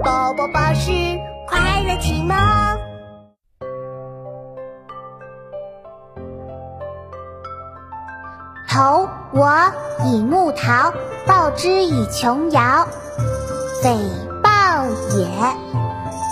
[0.00, 0.90] 宝宝巴士
[1.46, 2.34] 快乐启蒙。
[8.70, 9.70] 投我
[10.06, 10.92] 以木桃，
[11.26, 12.86] 报之以琼瑶。
[13.82, 13.98] 匪
[14.42, 14.50] 报
[15.14, 15.28] 也，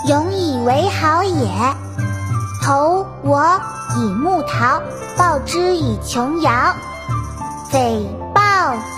[0.09, 1.47] 永以为好也。
[2.63, 3.61] 投我
[3.95, 4.81] 以木桃，
[5.15, 6.51] 报之以琼瑶。
[7.69, 8.41] 匪报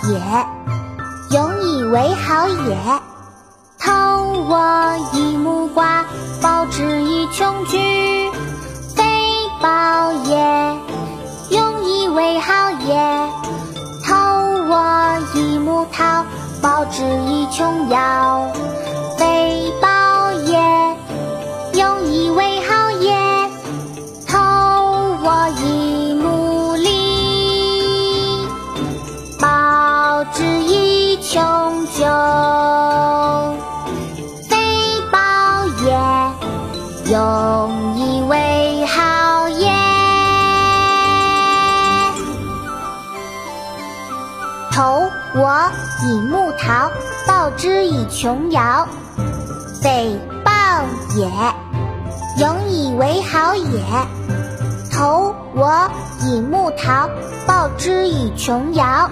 [0.08, 2.76] 也，永以为好也。
[4.36, 6.04] 我以木瓜，
[6.42, 7.78] 报之以琼菊。
[8.94, 9.02] 匪
[9.60, 10.76] 报也，
[11.50, 12.94] 永以为好也。
[14.06, 14.14] 投
[14.68, 16.24] 我以木桃，
[16.60, 18.50] 报之以琼瑶。
[19.16, 19.88] 匪报
[37.06, 39.70] 永以为好也。
[44.72, 45.02] 投
[45.34, 45.70] 我
[46.02, 46.90] 以木桃，
[47.26, 48.88] 报之以琼瑶。
[49.82, 50.50] 匪报
[51.14, 51.30] 也，
[52.38, 53.82] 永以为好也。
[54.90, 55.90] 投我
[56.22, 57.06] 以木桃，
[57.46, 59.10] 报之以琼瑶。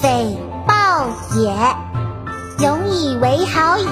[0.00, 1.04] 匪报
[1.36, 1.54] 也，
[2.64, 3.84] 永以为好也。